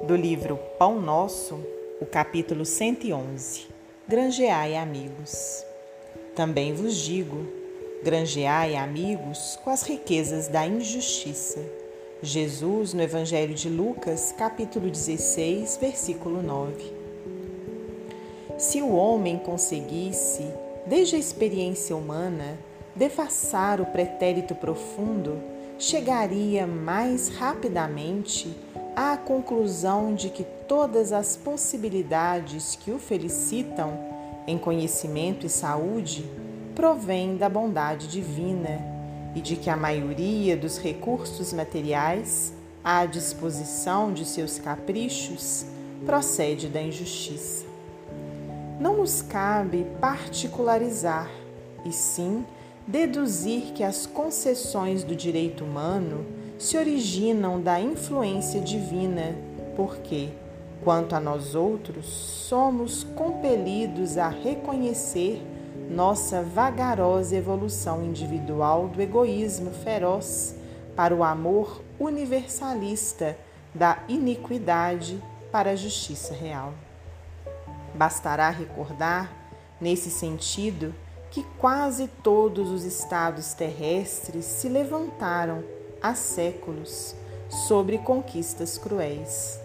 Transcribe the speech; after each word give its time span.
do 0.00 0.16
livro 0.16 0.58
Pão 0.78 1.00
Nosso, 1.00 1.60
o 2.00 2.06
capítulo 2.06 2.64
111. 2.64 3.66
Granjeai 4.08 4.74
amigos. 4.74 5.64
Também 6.34 6.72
vos 6.72 6.96
digo: 6.96 7.46
granjeai 8.02 8.74
amigos 8.74 9.58
com 9.62 9.70
as 9.70 9.82
riquezas 9.82 10.48
da 10.48 10.66
injustiça. 10.66 11.60
Jesus, 12.20 12.94
no 12.94 13.02
Evangelho 13.02 13.54
de 13.54 13.68
Lucas, 13.68 14.32
capítulo 14.36 14.90
16, 14.90 15.78
versículo 15.80 16.42
9. 16.42 16.92
Se 18.58 18.80
o 18.80 18.92
homem 18.92 19.38
conseguisse, 19.38 20.44
desde 20.86 21.16
a 21.16 21.18
experiência 21.18 21.94
humana, 21.96 22.58
defaçar 22.94 23.80
o 23.80 23.86
pretérito 23.86 24.54
profundo, 24.54 25.40
chegaria 25.78 26.66
mais 26.66 27.28
rapidamente 27.28 28.54
à 28.94 29.16
conclusão 29.16 30.14
de 30.14 30.28
que 30.28 30.44
todas 30.68 31.12
as 31.12 31.36
possibilidades 31.36 32.76
que 32.76 32.90
o 32.90 32.98
felicitam 32.98 33.98
em 34.46 34.58
conhecimento 34.58 35.46
e 35.46 35.48
saúde 35.48 36.28
provêm 36.74 37.36
da 37.36 37.48
bondade 37.48 38.08
divina 38.08 38.80
e 39.34 39.40
de 39.40 39.56
que 39.56 39.70
a 39.70 39.76
maioria 39.76 40.56
dos 40.56 40.78
recursos 40.78 41.52
materiais 41.52 42.52
à 42.84 43.06
disposição 43.06 44.12
de 44.12 44.24
seus 44.24 44.58
caprichos 44.58 45.64
procede 46.04 46.68
da 46.68 46.82
injustiça. 46.82 47.64
Não 48.80 48.96
nos 48.96 49.22
cabe 49.22 49.86
particularizar, 50.00 51.30
e 51.84 51.92
sim 51.92 52.44
deduzir 52.86 53.72
que 53.72 53.84
as 53.84 54.06
concessões 54.06 55.04
do 55.04 55.14
direito 55.14 55.64
humano 55.64 56.26
se 56.62 56.76
originam 56.76 57.60
da 57.60 57.80
influência 57.80 58.60
divina, 58.60 59.34
porque, 59.74 60.28
quanto 60.84 61.16
a 61.16 61.18
nós 61.18 61.56
outros, 61.56 62.06
somos 62.06 63.02
compelidos 63.02 64.16
a 64.16 64.28
reconhecer 64.28 65.44
nossa 65.90 66.40
vagarosa 66.40 67.34
evolução 67.34 68.04
individual 68.04 68.86
do 68.86 69.02
egoísmo 69.02 69.72
feroz 69.72 70.54
para 70.94 71.12
o 71.12 71.24
amor 71.24 71.82
universalista 71.98 73.36
da 73.74 73.98
iniquidade 74.08 75.20
para 75.50 75.70
a 75.70 75.76
justiça 75.76 76.32
real. 76.32 76.72
Bastará 77.92 78.50
recordar, 78.50 79.32
nesse 79.80 80.10
sentido, 80.10 80.94
que 81.28 81.42
quase 81.58 82.06
todos 82.22 82.70
os 82.70 82.84
estados 82.84 83.52
terrestres 83.52 84.44
se 84.44 84.68
levantaram 84.68 85.81
há 86.02 86.14
séculos 86.14 87.14
sobre 87.48 87.98
conquistas 87.98 88.76
cruéis. 88.76 89.60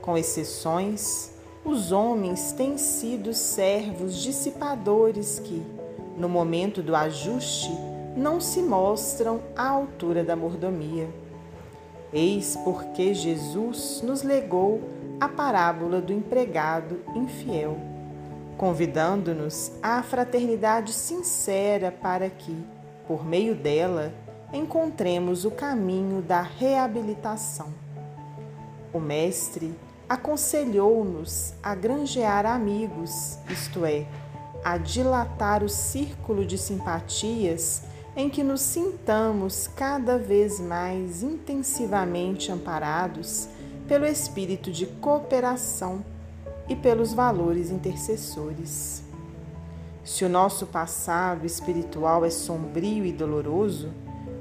Com 0.00 0.16
exceções, 0.16 1.30
os 1.64 1.92
homens 1.92 2.52
têm 2.52 2.78
sido 2.78 3.32
servos 3.32 4.16
dissipadores 4.16 5.38
que, 5.38 5.62
no 6.16 6.28
momento 6.28 6.82
do 6.82 6.94
ajuste, 6.94 7.70
não 8.16 8.40
se 8.40 8.62
mostram 8.62 9.40
à 9.56 9.68
altura 9.68 10.22
da 10.22 10.36
mordomia. 10.36 11.08
Eis 12.12 12.56
porque 12.64 13.12
Jesus 13.12 14.00
nos 14.02 14.22
legou 14.22 14.80
a 15.20 15.28
parábola 15.28 16.00
do 16.00 16.12
empregado 16.12 17.00
infiel 17.14 17.76
convidando-nos 18.56 19.72
à 19.82 20.02
fraternidade 20.02 20.92
sincera 20.92 21.90
para 21.90 22.30
que, 22.30 22.56
por 23.06 23.24
meio 23.24 23.54
dela, 23.54 24.12
encontremos 24.54 25.44
o 25.44 25.50
caminho 25.50 26.22
da 26.22 26.40
reabilitação. 26.40 27.68
O 28.92 29.00
Mestre 29.00 29.74
aconselhou-nos 30.08 31.54
a 31.60 31.74
granjear 31.74 32.46
amigos, 32.46 33.36
isto 33.50 33.84
é, 33.84 34.06
a 34.64 34.78
dilatar 34.78 35.64
o 35.64 35.68
círculo 35.68 36.46
de 36.46 36.56
simpatias 36.56 37.82
em 38.16 38.30
que 38.30 38.44
nos 38.44 38.60
sintamos 38.60 39.66
cada 39.66 40.16
vez 40.16 40.60
mais 40.60 41.24
intensivamente 41.24 42.52
amparados 42.52 43.48
pelo 43.88 44.06
espírito 44.06 44.70
de 44.70 44.86
cooperação 44.86 46.04
e 46.68 46.76
pelos 46.76 47.12
valores 47.12 47.70
intercessores. 47.70 49.02
Se 50.04 50.24
o 50.24 50.28
nosso 50.28 50.66
passado 50.66 51.44
espiritual 51.44 52.24
é 52.24 52.30
sombrio 52.30 53.04
e 53.04 53.12
doloroso, 53.12 53.90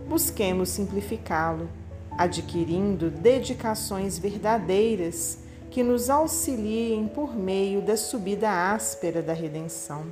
busquemos 0.08 0.70
simplificá-lo, 0.70 1.70
adquirindo 2.18 3.10
dedicações 3.10 4.18
verdadeiras 4.18 5.40
que 5.72 5.82
nos 5.82 6.10
auxiliem 6.10 7.08
por 7.08 7.36
meio 7.36 7.82
da 7.82 7.98
subida 7.98 8.72
áspera 8.72 9.22
da 9.22 9.34
redenção. 9.34 10.06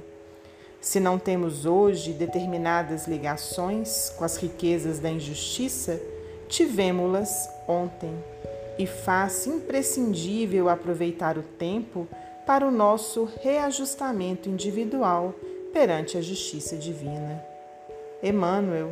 Se 0.79 0.99
não 0.99 1.19
temos 1.19 1.65
hoje 1.65 2.11
determinadas 2.11 3.07
ligações 3.07 4.11
com 4.17 4.23
as 4.23 4.37
riquezas 4.37 4.97
da 4.97 5.11
injustiça, 5.11 6.01
tivemos-las 6.49 7.47
ontem 7.67 8.11
e 8.79 8.87
faz 8.87 9.45
imprescindível 9.45 10.67
aproveitar 10.67 11.37
o 11.37 11.43
tempo 11.43 12.07
para 12.47 12.67
o 12.67 12.71
nosso 12.71 13.29
reajustamento 13.43 14.49
individual 14.49 15.35
perante 15.71 16.17
a 16.17 16.21
justiça 16.21 16.75
divina. 16.75 17.45
Emmanuel, 18.23 18.91